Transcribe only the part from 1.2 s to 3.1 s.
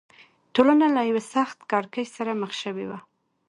سخت کړکېچ سره مخ شوې وه.